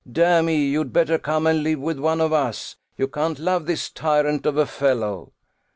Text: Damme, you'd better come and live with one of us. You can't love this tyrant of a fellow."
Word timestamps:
Damme, 0.11 0.49
you'd 0.51 0.91
better 0.91 1.19
come 1.19 1.45
and 1.45 1.61
live 1.61 1.77
with 1.79 1.99
one 1.99 2.21
of 2.21 2.33
us. 2.33 2.75
You 2.97 3.07
can't 3.07 3.37
love 3.37 3.67
this 3.67 3.87
tyrant 3.91 4.47
of 4.47 4.57
a 4.57 4.65
fellow." 4.65 5.31